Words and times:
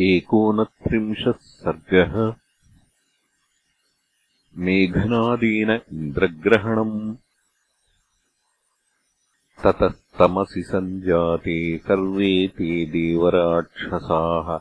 एकोनत्रिंशः 0.00 1.32
सर्गः 1.32 2.34
मेघनादेन 4.56 5.70
इन्द्रग्रहणम् 5.70 7.16
ततस्तमसि 9.64 10.62
सञ्जाते 10.62 11.78
सर्वे 11.78 12.48
ते 12.48 12.86
देवराक्षसाः। 12.86 14.60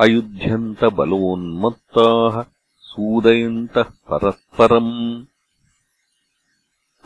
अयुध्यन्तबलोन्मत्ताः 0.00 2.44
सूदयन्तः 2.78 3.82
परस्परम्। 3.82 5.24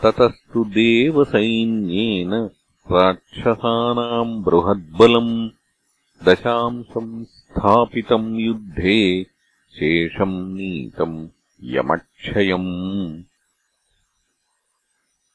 ततस्तु 0.02 0.64
देवसैन्येन 0.64 2.50
राक्षसानाम् 2.92 4.44
बृहद्बलम् 4.44 5.50
दशांशम् 6.28 7.24
स्थापितम् 7.24 8.40
युद्धे 8.40 9.26
शेषम् 9.74 10.54
नीतम् 10.54 11.28
यमक्षयम्। 11.62 13.22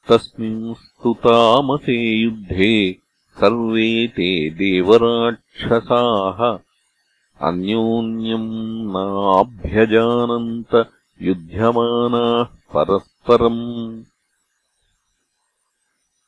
तस्मिंस्तु 0.08 1.14
तामसे 1.14 1.92
युद्धे 1.92 2.98
सर्वे 3.40 4.06
ते 4.06 4.50
देवराक्षसाः। 4.50 6.58
अन्योन्यम् 7.48 8.88
नाभ्यजानन्त 8.88 10.90
युध्यमानाः 11.22 12.44
परस्परम्। 12.44 14.04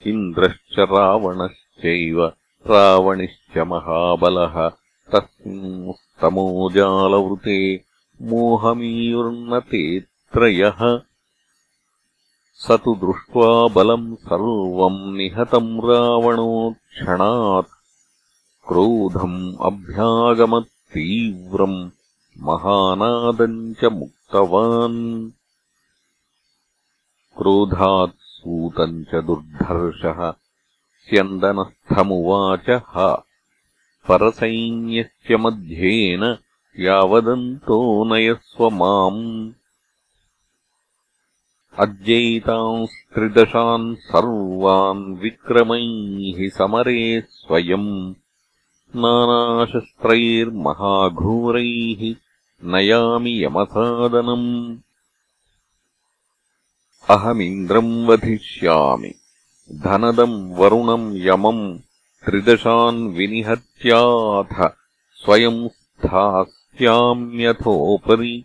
इन्द्रश्च 0.06 0.78
रावणश्चैव 0.78 2.32
रावणिश्च 2.66 3.58
महाबलः 3.58 4.70
तस्मिंस्तमोजालवृते 5.12 7.84
मोहमीयुर्नते 8.22 10.00
त्रयः 10.00 11.00
स 12.54 12.70
तु 12.70 12.94
दृष्ट्वा 12.94 13.68
बलम् 13.68 14.16
सर्वम् 14.16 15.16
निहतम् 15.16 15.84
रावणोक्षणात् 15.84 17.68
क्रोधम् 18.68 19.56
अभ्यागमत्तीव्रम् 19.60 21.90
महानादम् 22.38 23.74
च 23.74 23.84
मुक्तवान्। 23.84 25.30
क्रोधात् 27.36 28.20
सूतम् 28.20 29.04
च 29.04 29.14
दुर्धर्षः 29.14 30.49
स्यन्दनस्थमुवाचः 31.10 32.90
परसैन्यस्य 34.08 35.36
मध्येन 35.44 36.22
यावदन्तो 36.86 37.78
नयस्व 38.10 38.60
माम् 38.80 39.22
अद्यैतांस्त्रिदशान् 41.84 43.86
सर्वान् 44.06 45.02
विक्रमैः 45.22 46.38
समरे 46.58 47.02
स्वयम् 47.38 47.88
नानाशस्त्रैर्महाघोरैः 49.04 52.02
नयामि 52.74 53.34
यमसादनम् 53.44 54.48
अहमिन्द्रम् 57.16 57.92
वधिष्यामि 58.08 59.12
धनदम् 59.72 60.54
वरुणम् 60.54 61.16
यमम् 61.16 61.78
त्रिदशान् 62.26 63.08
विनिहत्याथ 63.08 64.72
स्वयम् 65.14 65.68
स्थास्याम्यथोपरि। 65.68 68.44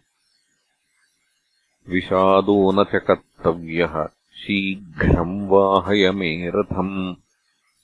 विषादो 1.89 2.71
न 2.71 2.83
च 2.83 2.95
कर्तव्यः 2.95 4.07
शीघ्रम् 4.07 5.47
वाहय 5.47 6.11
मे 6.11 6.51
रथम् 6.55 7.15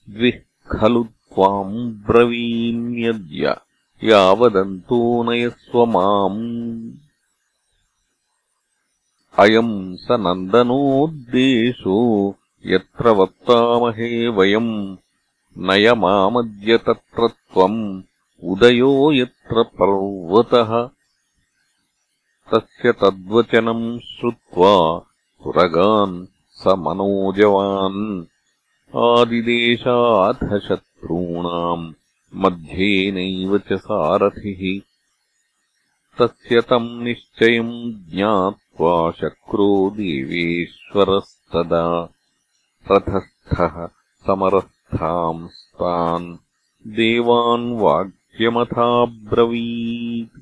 द्विः 0.10 0.42
खलु 0.72 1.04
त्वाम् 1.04 1.92
ब्रवीम्यद्य 1.92 3.58
यावदन्तो 4.04 5.24
नयस्व 5.24 5.86
माम्। 5.86 6.92
अयम् 9.40 9.98
स 9.98 10.08
नन्दनोद्देशो 10.12 12.36
यत्र 12.66 13.10
वक्तामहे 13.10 14.28
वयम् 14.28 14.98
नय 15.58 15.94
मामद्य 15.94 16.78
तत्र 16.78 17.28
त्वम् 17.28 18.02
उदयो 18.44 19.12
यत्र 19.12 19.64
पर्वतः। 19.64 20.90
तस्य 22.54 22.92
तद्वचनम् 22.92 24.00
श्रुत्वा 24.00 25.06
सुरगान् 25.44 26.26
स 26.50 26.68
मनोजवान् 26.68 28.26
आदिदेशाथ 28.98 30.60
शत्रूणाम् 30.60 31.94
मध्येनैव 32.36 33.58
च 33.58 33.74
सारथिः। 33.74 34.82
तस्य 36.20 36.62
तम् 36.62 37.04
निश्चयम् 37.04 38.12
ज्ञात्वा 38.12 39.12
शक्रो 39.12 39.90
देवेश्वरस्तदा 39.90 42.10
रथस्थः 42.92 43.88
समरस्थांस्तान् 44.28 46.38
देवान् 46.88 47.80
वाक्यमथाब्रवीत् 47.80 50.42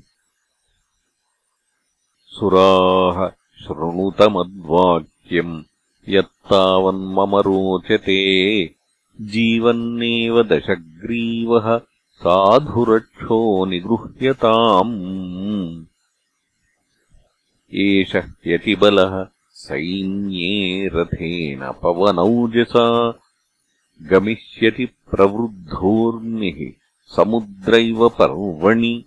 सुराः 2.26 3.30
शृणुतमद्वाक्यम् 3.64 5.62
यत्तावन्मम 6.08 7.36
रोचते। 7.36 8.74
जीवन्नेव 9.20 10.42
दशग्रीवः 10.42 11.80
साधुरक्षो 12.12 13.64
निगृह्यताम्। 13.64 15.84
एष 17.74 18.16
यतिबलः 18.46 19.26
सैन्ये 19.60 20.90
रथेन 20.94 21.74
पवनौजसा 21.82 23.18
गमिष्यति 24.02 24.86
प्रवृद्धोर्मिः 24.86 26.72
समुद्रैव 27.16 28.08
पर्वणि। 28.08 29.04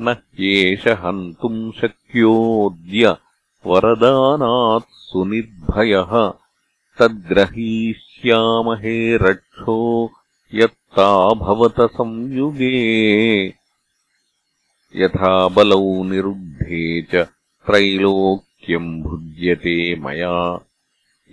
न 0.00 0.08
ह्येष 0.08 0.88
हन्तुम् 0.88 1.72
शक्योऽद्य 1.72 3.16
वरदानात् 3.66 4.90
सुनिर्भयः 4.90 6.32
तद्ग्रहीष्यामहे 6.98 9.16
रक्षो 9.16 10.10
यत्ता 10.54 11.34
भवत 11.34 11.80
संयुगे। 11.80 13.54
यथा 14.96 15.48
बलौ 15.48 16.04
निरुद्धे 16.04 17.02
च 17.02 17.26
त्रैलोक् 18.64 19.02
भुज्यते 19.02 20.00
मया? 20.00 20.64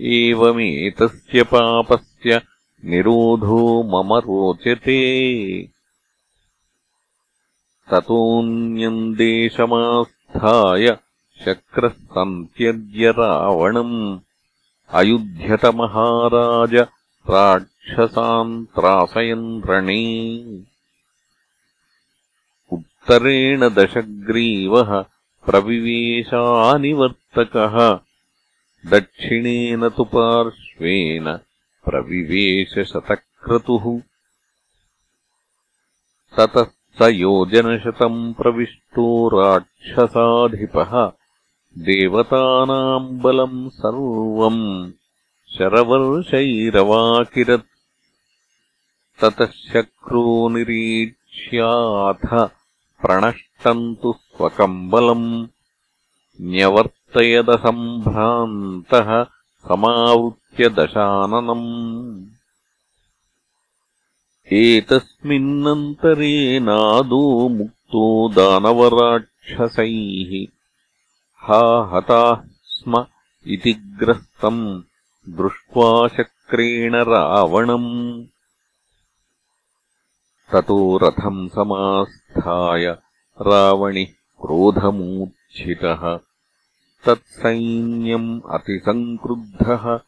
एवमेतस्य 0.01 1.43
पापस्य 1.43 2.41
निरोधो 2.85 3.83
मम 3.83 4.13
रोचते। 4.13 5.63
ततोऽन्यम् 7.91 9.15
देशमास्थाय 9.15 10.97
शक्रः 11.45 11.89
सन्त्यज्य 11.89 13.11
रावणम्। 13.11 14.19
अयुध्यतमहाराज 14.89 16.75
राक्षसान् 17.29 18.65
त्रासयन् 18.65 19.61
रणे। 19.65 20.37
उत्तरेण 22.71 23.69
दशग्रीवः 23.69 25.05
प्रविवेशानिवर्तकः। 25.49 27.99
दक्षिणेन 28.89 29.89
तु 29.89 30.03
पार्श्वेन 30.03 31.39
प्रविवेशशतक्रतुः। 31.85 34.01
ततः 36.37 36.65
स 36.99 37.01
योजनशतम् 37.01 38.33
प्रविष्टो 38.33 39.29
राक्षसाधिपः। 39.29 41.11
देवतानाम् 41.77 43.19
बलम् 43.19 43.69
सर्वम् 43.69 44.91
शरवर्षैरवाकिरत्। 45.57 47.65
ततः 49.21 49.45
शक्रो 49.45 50.49
निरीक्ष्याथ 50.49 52.49
प्रणष्टम् 53.01 53.95
तु 53.95 54.13
स्वकम्बलम् 54.13 55.47
न्यवर्तयदसम्भ्रान्तः 56.41 59.25
समावृत्य 59.67 60.69
दशाननम्। 60.69 62.25
एतस्मिन्नन्तरे 64.53 66.59
नादो 66.59 67.49
मुक्तो 67.49 68.29
दानवराक्षसैः। 68.29 70.47
हा 71.37 71.91
हताः 71.93 72.41
स्म 72.63 73.05
इति 73.47 73.73
ग्रस्तम् 73.73 74.81
दृष्ट्वा 75.29 76.07
शक्रेण 76.07 76.95
रावणम्। 76.95 78.25
ततो 80.51 80.97
रथम् 80.97 81.49
समास्थाय 82.37 82.97
रावणिः 83.41 84.07
क्रोधमूर्च्छितः 84.41 86.19
तत्सैन्यम् 87.05 88.41
अतिसङ्क्रुद्धः 88.49 89.99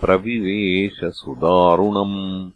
प्रविवेशसुदारुणम्। 0.00 2.50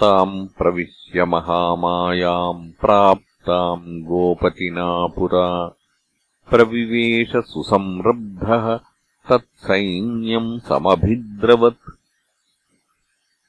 ताम् 0.00 0.48
प्रविश्य 0.48 1.24
महामायाम् 1.24 2.72
प्राप्ताम् 2.80 4.02
गोपतिना 4.02 5.06
पुरा 5.06 5.76
प्रविवेशसुसंरब्धः 6.50 8.80
तत्सैन्यम् 9.28 10.60
समभिद्रवत्। 10.60 11.90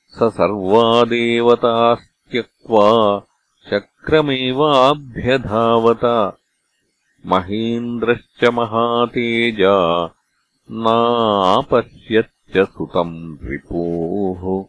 स 0.08 0.24
सर्वा 0.24 1.04
देवतास्त्यक्त्वा 1.04 3.22
शक्रमेवाभ्यधावत 3.72 6.38
महेन्द्रश्च 7.26 8.44
महातेजा 8.44 10.10
नापश्यच्च 10.72 12.58
सुतम् 12.58 13.38
रिपोः। 13.44 14.66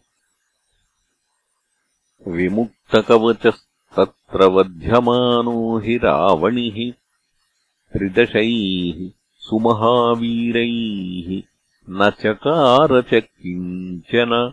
विमुक्तकवचस्तत्र 2.32 4.44
वध्यमानो 4.44 5.78
हि 5.78 5.96
रावणिः 5.96 6.92
त्रिदशैः 7.92 9.10
सुमहावीरैः 9.38 11.42
न 11.90 12.10
चकार 12.10 13.02
च 13.02 13.14
किञ्चन 13.14 14.52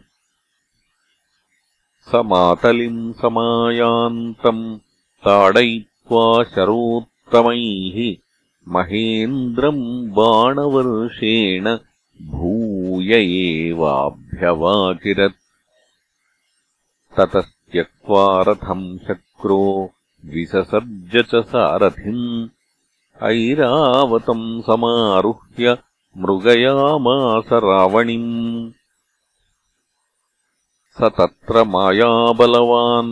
स 2.09 2.11
मातलिम् 2.15 3.13
समायान्तम् 3.13 4.77
ताडयित्वा 5.25 6.43
शरोत्तमैः 6.43 8.15
महेन्द्रम् 8.67 10.09
बाणवर्षेण 10.09 11.77
भूय 12.21 13.13
एवाभ्यवाकिरत्। 13.13 15.35
ततस्त्यक्त्वा 17.17 18.41
रथम् 18.41 18.97
शक्रो 18.97 19.91
विससर्ज 20.25 21.15
च 21.15 21.35
सारथिम्। 21.35 22.47
ऐरावतम् 23.23 24.61
समारुह्य 24.61 25.77
मृगयामास 26.17 27.53
रावणिम् 27.53 28.71
स 30.99 31.07
तत्र 31.17 31.61
मायाबलवान् 31.73 33.11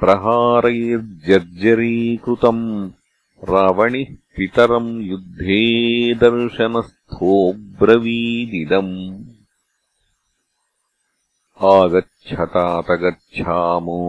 प्रहारैर्जर्जरीकृतम् 0.00 2.64
रावणिः 3.50 4.10
पितरम् 4.36 4.90
युद्धे 5.10 5.60
दर्शनस्थोऽब्रवीदिदम् 6.22 8.94
आगच्छतातगच्छामो 11.72 14.00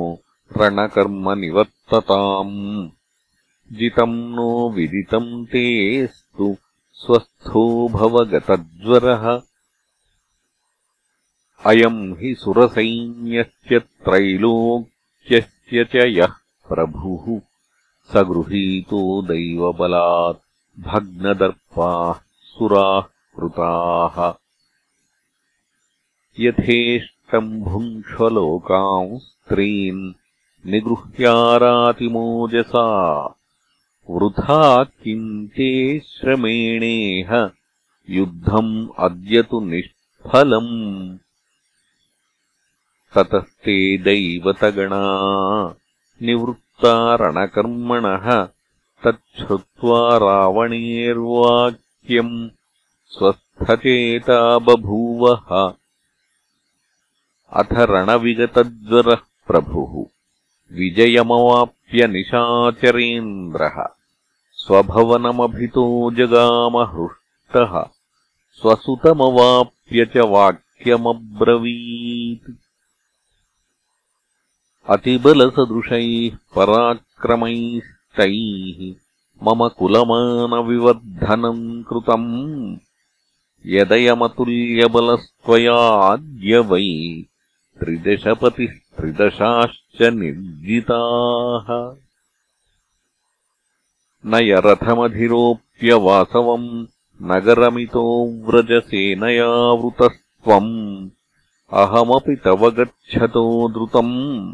रणकर्म 0.59 1.25
निवर्तताम् 1.39 2.55
जितम् 3.79 4.15
नो 4.35 4.47
विदितम् 4.75 5.45
तेऽस्तु 5.51 6.47
स्वस्थो 7.03 7.63
भवगतज्वरः 7.97 9.25
अयम् 11.65 12.17
हि 12.17 12.35
सुरसैन्यस्य 12.35 13.79
त्रैलोक्यस्य 13.79 15.83
च 15.83 15.95
यः 15.95 16.33
प्रभुः। 16.69 17.41
स 18.13 18.17
गृहीतो 18.17 19.21
दैवबलात् 19.21 20.37
भग्नदर्पाः 20.79 22.19
सुराः 22.41 23.01
कृताः। 23.01 24.33
यथेष्टम् 26.39 27.61
भुङ्क्ष्वलोकाम् 27.61 29.19
स्त्रीन् 29.19 30.13
निगृह्यारातिमोजसा। 30.65 33.27
वृथा 34.09 34.83
किन्ते 34.83 35.99
श्रमेणेह 35.99 37.51
युद्धम् 38.09 38.87
अद्य 38.99 39.41
तु 39.41 39.59
निष्फलम् 39.59 41.17
ततस्ते 43.15 43.97
दैवतगणा। 43.97 45.15
निवृत्ता 46.21 47.15
रणकर्मणः 47.15 48.47
तच्छ्रुत्वा 49.05 50.17
रावणेर्वाक्यम्। 50.17 52.49
स्वस्थचेता 53.07 54.57
बभूवः। 54.57 55.73
अथ 57.53 57.71
रणविगतज्वरः 57.71 59.17
प्रभुः। 59.47 60.05
विजयमवाप्य 60.77 62.07
निशाचरेन्द्रः। 62.07 63.87
स्वभवनमभितो 64.53 66.11
जगामहृष्टः। 66.11 67.83
स्वसुतमवाप्य 68.53 70.05
च 70.05 70.17
वाक्यमब्रवीत् 70.17 72.64
अतिबलसदृशैः 74.89 76.37
पराक्रमैस्तैः 76.55 78.95
मम 79.43 79.67
कुलमानविवर्धनम् 79.67 81.83
कृतम् 81.83 82.77
यदयमतुल्यबलस्त्वयाद्य 83.65 86.57
वै 86.57 87.23
त्रिदशपतिस्त्रिदशाश्च 87.79 90.01
निर्जिताः। 90.01 91.95
न 94.25 94.39
यरथमधिरोप्य 94.43 95.93
वासवम् 95.93 96.85
नगरमितो 97.21 98.33
व्रजसेनयावृतस्त्वम्। 98.45 101.09
अहमपि 101.73 102.35
तव 102.35 102.69
गच्छतो 102.69 103.69
द्रुतम् 103.69 104.53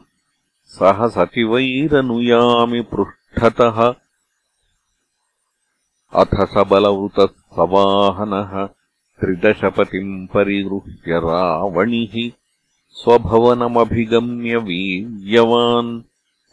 सह 0.71 1.07
सचिवैरनुयामि 1.07 2.81
पृष्ठतः। 2.81 3.95
अथ 6.13 6.35
सबलवृतः 6.53 7.25
सवाहनः 7.25 8.65
त्रिदशपतिम् 9.19 10.27
परिगृह्य 10.27 11.19
रावणिः 11.19 12.31
स्वभवनमभिगम्य 12.91 14.55
वीर्यवान् 14.55 16.01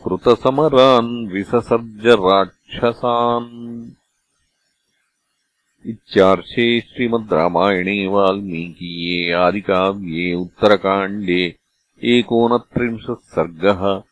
कृतसमरान् 0.05 1.29
विससर्ज 1.29 2.07
राक्षसान्। 2.07 3.91
इत्यार्षे 5.87 6.81
श्रीमद् 6.81 7.33
रामायणे 7.33 8.07
वाल्मीकीये 8.07 9.33
आदिकाव्ये 9.33 10.35
उत्तरकाण्डे 10.35 11.57
एकोनत्रिंशः 12.05 13.15
सर्गः 13.15 14.08